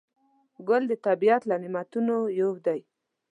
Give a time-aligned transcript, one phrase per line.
[0.67, 2.79] ګل د طبیعت له نعمتونو یو دی.